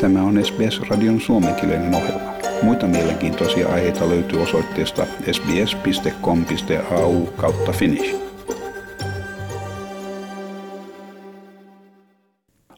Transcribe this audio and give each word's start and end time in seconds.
Tämä 0.00 0.22
on 0.22 0.44
SBS-radion 0.44 1.20
suomenkielinen 1.20 1.94
ohjelma. 1.94 2.32
Muita 2.62 2.86
mielenkiintoisia 2.86 3.68
aiheita 3.68 4.08
löytyy 4.08 4.42
osoitteesta 4.42 5.06
sbs.com.au 5.32 7.26
kautta 7.26 7.72
finnish. 7.72 8.14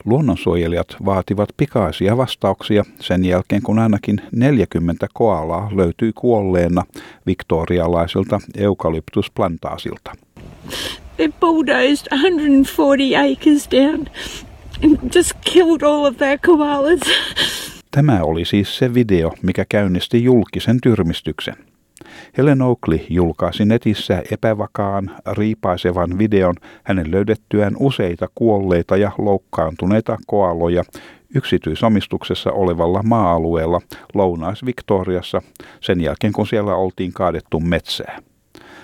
Luonnonsuojelijat 0.04 0.96
vaativat 1.04 1.49
pikaisia 1.56 2.17
vastauksia 2.17 2.85
sen 3.01 3.25
jälkeen, 3.25 3.63
kun 3.63 3.79
ainakin 3.79 4.21
40 4.33 5.07
koalaa 5.15 5.71
löytyi 5.75 6.13
kuolleena 6.15 6.85
viktorialaisilta 7.27 8.41
eukalyptusplantaasilta. 8.57 10.13
They 11.17 11.29
bulldozed 11.41 12.07
140 12.11 13.21
acres 13.33 13.69
down 13.71 14.07
just 15.14 15.33
killed 15.53 15.83
all 15.83 16.05
of 16.05 16.16
their 16.16 16.38
koalas. 16.46 17.01
Tämä 17.91 18.23
oli 18.23 18.45
siis 18.45 18.79
se 18.79 18.95
video, 18.95 19.33
mikä 19.43 19.65
käynnisti 19.69 20.24
julkisen 20.24 20.79
tyrmistyksen. 20.83 21.55
Helen 22.38 22.62
Oakley 22.62 23.01
julkaisi 23.10 23.65
netissä 23.65 24.23
epävakaan, 24.30 25.10
riipaisevan 25.33 26.19
videon 26.19 26.55
hänen 26.84 27.10
löydettyään 27.10 27.77
useita 27.80 28.29
kuolleita 28.34 28.97
ja 28.97 29.12
loukkaantuneita 29.19 30.16
koaloja 30.27 30.85
yksityisomistuksessa 31.35 32.52
olevalla 32.52 33.02
maa-alueella 33.02 33.80
Lounais-Victoriassa 34.15 35.43
sen 35.80 36.01
jälkeen, 36.01 36.33
kun 36.33 36.46
siellä 36.46 36.74
oltiin 36.74 37.12
kaadettu 37.12 37.60
metsää. 37.60 38.19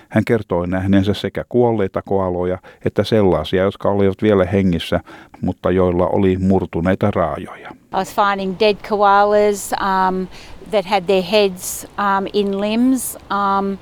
Hän 0.09 0.25
kertoi 0.25 0.67
nähneensä 0.67 1.13
sekä 1.13 1.45
kuolleita 1.49 2.01
koaloja 2.01 2.57
että 2.85 3.03
sellaisia, 3.03 3.63
jotka 3.63 3.89
olivat 3.89 4.21
vielä 4.21 4.45
hengissä, 4.45 4.99
mutta 5.41 5.71
joilla 5.71 6.07
oli 6.07 6.37
murtuneita 6.37 7.11
raajoja. 7.11 7.69
I 7.69 7.97
was 7.97 8.15
finding 8.15 8.55
dead 8.59 8.75
koalas 8.89 9.71
um, 9.81 10.27
that 10.71 10.85
had 10.85 11.03
their 11.03 11.23
heads 11.23 11.87
um, 11.97 12.27
in 12.33 12.61
limbs. 12.61 13.17
Um, 13.31 13.77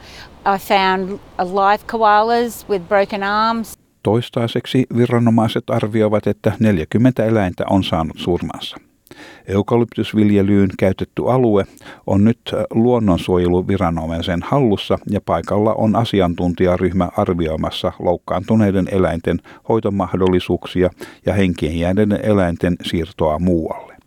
I 0.46 0.58
found 0.60 1.20
live 1.40 1.84
koalas 1.92 2.70
with 2.70 2.88
broken 2.88 3.24
arms. 3.24 3.74
Toistaiseksi 4.04 4.86
viranomaiset 4.98 5.64
arvioivat, 5.70 6.28
että 6.28 6.52
40 6.60 7.26
eläintä 7.26 7.64
on 7.70 7.84
saanut 7.84 8.18
surmansa. 8.18 8.78
Eukalyptusviljelyyn 9.48 10.70
käytetty 10.80 11.30
alue 11.30 11.66
on 12.08 12.24
nyt 12.24 12.40
luonnonsuojeluviranomaisen 12.72 14.44
hallussa 14.44 15.00
ja 15.10 15.22
paikalla 15.26 15.74
on 15.74 15.96
asiantuntijaryhmä 15.96 17.10
arvioimassa 17.18 17.92
loukkaantuneiden 18.00 18.88
eläinten 18.92 19.40
hoitomahdollisuuksia 19.70 20.90
ja 21.26 21.34
henkien 21.34 21.80
jääneiden 21.80 22.20
eläinten 22.24 22.76
siirtoa 22.84 23.40
muualle. 23.40 23.98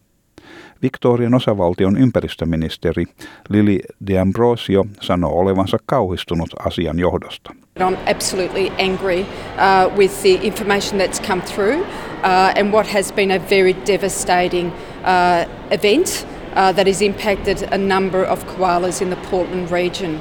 Victorian 0.83 1.35
osavaltion 1.35 1.97
ympäristöministeri 1.97 3.05
Lili 3.49 3.81
D'Ambrosio 4.11 4.89
sanoo 5.01 5.39
olevansa 5.39 5.79
kauhistunut 5.87 6.51
asian 6.67 6.99
johdosta. 6.99 7.53
I'm 7.79 7.97
absolutely 8.11 8.73
angry 8.79 9.21
uh, 9.21 9.97
with 9.97 10.23
the 10.23 10.39
information 10.43 11.01
that's 11.01 11.27
come 11.29 11.43
through 11.43 11.81
uh, 11.81 12.59
and 12.59 12.73
what 12.73 12.87
has 12.87 13.13
been 13.13 13.31
a 13.31 13.39
very 13.51 13.77
devastating 13.87 14.73
uh, 15.05 15.73
event 15.73 16.27
uh, 16.51 16.75
that 16.75 16.87
has 16.87 17.03
impacted 17.03 17.69
a 17.73 17.79
number 17.79 18.31
of 18.31 18.45
koalas 18.47 19.03
in 19.03 19.09
the 19.09 19.29
Portland 19.31 19.71
region. 19.71 20.21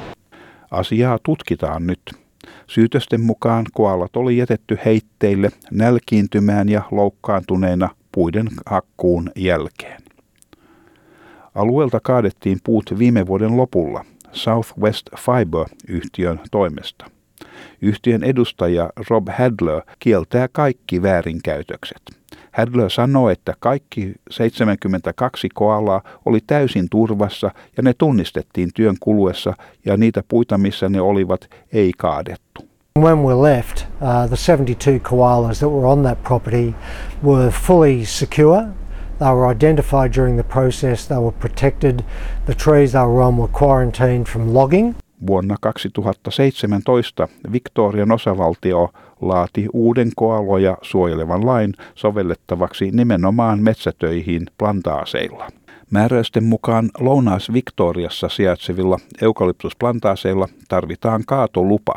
Asiaa 0.70 1.18
tutkitaan 1.22 1.86
nyt. 1.86 2.00
Syytösten 2.66 3.20
mukaan 3.20 3.66
koalat 3.72 4.16
oli 4.16 4.36
jätetty 4.36 4.78
heitteille 4.84 5.50
nälkiintymään 5.70 6.68
ja 6.68 6.82
loukkaantuneena 6.90 7.88
puiden 8.12 8.48
hakkuun 8.66 9.30
jälkeen. 9.36 10.02
Alueelta 11.54 12.00
kaadettiin 12.02 12.58
puut 12.64 12.98
viime 12.98 13.26
vuoden 13.26 13.56
lopulla 13.56 14.04
Southwest 14.32 15.06
Fiber-yhtiön 15.16 16.40
toimesta. 16.50 17.10
Yhtiön 17.82 18.24
edustaja 18.24 18.90
Rob 19.10 19.28
Hadler 19.38 19.82
kieltää 19.98 20.48
kaikki 20.52 21.02
väärinkäytökset. 21.02 22.19
Hadler 22.52 22.90
sanoo, 22.90 23.28
että 23.28 23.54
kaikki 23.60 24.14
72 24.30 25.48
koalaa 25.54 26.02
oli 26.24 26.38
täysin 26.46 26.88
turvassa 26.90 27.50
ja 27.76 27.82
ne 27.82 27.94
tunnistettiin 27.98 28.70
työn 28.74 28.96
kuluessa 29.00 29.54
ja 29.84 29.96
niitä 29.96 30.22
puita, 30.28 30.58
missä 30.58 30.88
ne 30.88 31.00
olivat, 31.00 31.50
ei 31.72 31.92
kaadettu. 31.96 32.70
When 32.98 33.18
we 33.18 33.34
left, 33.34 33.86
uh, 34.00 34.28
the 34.28 34.36
72 34.36 35.00
koalas 35.00 35.58
that 35.58 35.70
were 35.70 35.86
on 35.86 36.02
that 36.02 36.22
property 36.22 36.74
were 37.24 37.50
fully 37.50 38.04
secure. 38.04 38.62
They 39.18 39.28
were 39.28 39.52
identified 39.52 40.12
during 40.16 40.36
the 40.36 40.48
process, 40.52 41.06
they 41.06 41.18
were 41.18 41.36
protected. 41.38 42.00
The 42.46 42.54
trees 42.54 42.92
they 42.92 43.06
were 43.06 43.22
on 43.22 43.36
were 43.36 43.52
quarantined 43.52 44.26
from 44.26 44.54
logging. 44.54 44.94
Vuonna 45.26 45.56
2017 45.60 47.28
Victorian 47.52 48.12
osavaltio 48.12 48.90
laati 49.20 49.66
uuden 49.72 50.10
koaloja 50.16 50.78
suojelevan 50.82 51.46
lain 51.46 51.74
sovellettavaksi 51.94 52.90
nimenomaan 52.90 53.62
metsätöihin 53.62 54.46
plantaaseilla. 54.58 55.48
Määräysten 55.90 56.44
mukaan 56.44 56.90
Lounais-Victoriassa 57.00 58.28
sijaitsevilla 58.28 58.98
eukalyptusplantaaseilla 59.22 60.48
tarvitaan 60.68 61.22
kaatolupa. 61.26 61.94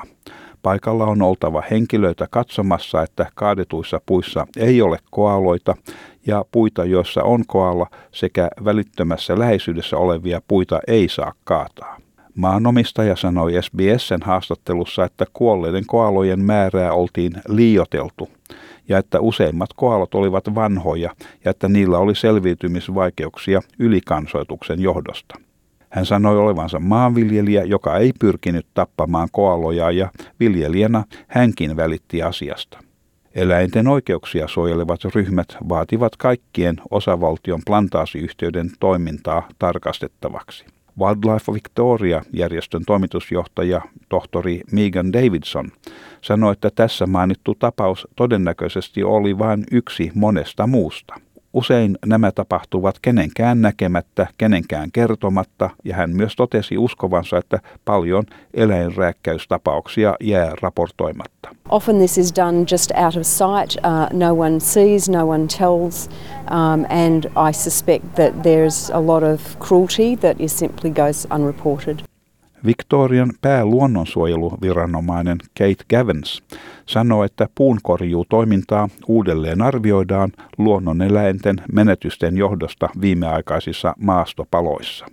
Paikalla 0.61 1.06
on 1.06 1.22
oltava 1.22 1.63
henkilöitä 1.72 2.28
katsomassa, 2.31 3.03
että 3.03 3.25
kaadetuissa 3.35 4.01
puissa 4.05 4.47
ei 4.57 4.81
ole 4.81 4.97
koaloita 5.11 5.75
ja 6.28 6.45
puita, 6.51 6.85
joissa 6.85 7.23
on 7.23 7.44
koala 7.47 7.88
sekä 8.11 8.50
välittömässä 8.66 9.40
läheisyydessä 9.40 9.97
olevia 9.97 10.41
puita 10.47 10.79
ei 10.88 11.09
saa 11.09 11.34
kaataa. 11.44 11.97
Maanomistaja 12.35 13.16
sanoi 13.16 13.53
SBSn 13.61 14.21
haastattelussa, 14.21 15.05
että 15.05 15.25
kuolleiden 15.33 15.85
koalojen 15.88 16.39
määrää 16.39 16.94
oltiin 16.94 17.33
liioteltu 17.47 18.29
ja 18.89 18.97
että 18.97 19.19
useimmat 19.19 19.69
koalot 19.75 20.16
olivat 20.16 20.55
vanhoja 20.55 21.16
ja 21.45 21.51
että 21.51 21.67
niillä 21.67 21.97
oli 21.97 22.16
selviytymisvaikeuksia 22.16 23.61
ylikansoituksen 23.79 24.79
johdosta. 24.81 25.35
Hän 25.89 26.05
sanoi 26.05 26.38
olevansa 26.38 26.79
maanviljelijä, 26.79 27.63
joka 27.63 27.97
ei 27.97 28.13
pyrkinyt 28.19 28.66
tappamaan 28.73 29.27
koaloja 29.31 29.91
ja 29.91 30.11
viljelijänä 30.39 31.03
hänkin 31.27 31.77
välitti 31.77 32.23
asiasta. 32.23 32.79
Eläinten 33.35 33.88
oikeuksia 33.88 34.47
suojelevat 34.47 34.99
ryhmät 35.16 35.57
vaativat 35.69 36.16
kaikkien 36.17 36.75
osavaltion 36.91 37.61
plantaasiyhtiöiden 37.66 38.72
toimintaa 38.79 39.47
tarkastettavaksi. 39.59 40.66
Wildlife 40.99 41.53
Victoria-järjestön 41.53 42.85
toimitusjohtaja 42.85 43.81
tohtori 44.09 44.61
Megan 44.71 45.13
Davidson 45.13 45.71
sanoi, 46.21 46.51
että 46.51 46.69
tässä 46.75 47.07
mainittu 47.07 47.55
tapaus 47.55 48.07
todennäköisesti 48.15 49.03
oli 49.03 49.37
vain 49.39 49.63
yksi 49.71 50.11
monesta 50.15 50.67
muusta. 50.67 51.15
Usein 51.53 51.97
nämä 52.06 52.31
tapahtuvat 52.31 52.96
kenenkään 53.02 53.62
näkemättä, 53.62 54.28
kenenkään 54.38 54.91
kertomatta, 54.91 55.69
ja 55.84 55.96
hän 55.96 56.16
myös 56.16 56.36
totesi 56.36 56.78
uskovansa, 56.78 57.38
että 57.38 57.59
paljon 57.86 58.24
eläinrääkkäystapauksia 58.53 60.16
jää 60.22 60.52
raportoimatta. 60.62 61.50
Often 61.69 61.97
this 61.97 62.18
is 62.18 62.36
done 62.36 62.66
just 62.72 62.91
out 62.91 63.16
of 63.16 63.24
sight. 63.24 63.86
Uh, 63.86 64.19
no 64.19 64.34
one 64.34 64.59
sees, 64.59 65.09
no 65.09 65.28
one 65.28 65.47
tells, 65.47 66.09
um, 66.52 66.86
and 66.90 67.25
I 67.50 67.53
suspect 67.53 68.06
that 68.16 68.34
there's 68.34 68.96
a 68.96 69.08
lot 69.08 69.24
of 69.24 69.59
cruelty 69.59 70.16
that 70.16 70.41
is 70.41 70.59
simply 70.59 70.90
goes 70.90 71.28
unreported. 71.35 72.12
Victorian 72.66 73.34
pääluonnonsuojeluviranomainen 73.41 75.38
Kate 75.59 75.84
Gavins 75.90 76.44
sanoo, 76.85 77.24
että 77.24 77.47
puunkorjuutoimintaa 77.56 78.90
uudelleen 79.07 79.62
arvioidaan 79.62 80.31
luonnoneläinten 80.57 81.62
menetysten 81.72 82.37
johdosta 82.37 82.90
viimeaikaisissa 83.02 83.93
maastopaloissa. 83.97 85.05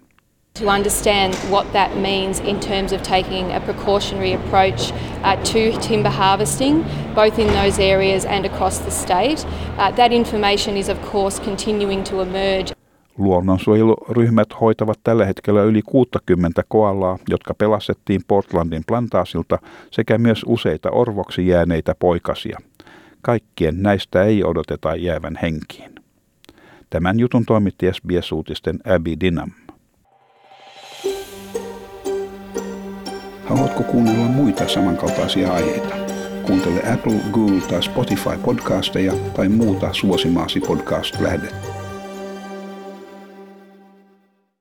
To 0.60 0.66
understand 0.68 1.34
what 1.50 1.72
that 1.72 1.94
means 1.94 2.40
in 2.40 2.58
terms 2.60 2.92
of 2.92 3.02
taking 3.02 3.54
a 3.56 3.60
precautionary 3.60 4.34
approach 4.34 4.92
uh, 4.92 5.36
to 5.44 5.78
timber 5.88 6.12
harvesting, 6.12 6.84
both 7.14 7.38
in 7.38 7.48
those 7.48 7.78
areas 7.78 8.26
and 8.26 8.44
across 8.44 8.80
the 8.80 8.90
state. 8.90 9.46
Uh, 9.78 9.94
that 9.96 10.12
information 10.12 10.76
is, 10.76 10.88
of 10.88 10.98
course, 11.12 11.42
continuing 11.44 12.04
to 12.04 12.20
emerge. 12.20 12.79
Luonnonsuojeluryhmät 13.20 14.48
hoitavat 14.60 15.00
tällä 15.04 15.24
hetkellä 15.24 15.62
yli 15.62 15.82
60 15.82 16.62
koalaa, 16.68 17.18
jotka 17.30 17.54
pelastettiin 17.54 18.20
Portlandin 18.28 18.82
plantaasilta 18.86 19.58
sekä 19.90 20.18
myös 20.18 20.44
useita 20.46 20.90
orvoksi 20.90 21.46
jääneitä 21.46 21.94
poikasia. 21.98 22.58
Kaikkien 23.22 23.82
näistä 23.82 24.24
ei 24.24 24.44
odoteta 24.44 24.96
jäävän 24.96 25.38
henkiin. 25.42 25.90
Tämän 26.90 27.20
jutun 27.20 27.44
toimitti 27.46 27.86
SBS-uutisten 27.92 28.78
Abby 28.94 29.12
Dinam. 29.20 29.50
Haluatko 33.44 33.82
kuunnella 33.82 34.26
muita 34.26 34.68
samankaltaisia 34.68 35.52
aiheita? 35.52 35.94
Kuuntele 36.46 36.92
Apple, 36.92 37.20
Google 37.32 37.60
tai 37.60 37.82
Spotify 37.82 38.38
podcasteja 38.44 39.12
tai 39.36 39.48
muuta 39.48 39.92
suosimaasi 39.92 40.60
podcast-lähdettä. 40.60 41.79